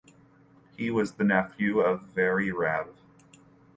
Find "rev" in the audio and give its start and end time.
2.51-2.87